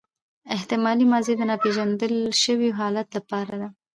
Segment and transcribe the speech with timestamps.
[0.55, 2.13] احتمالي ماضي د ناپیژندل
[2.43, 3.69] سوي حالت له پاره ده.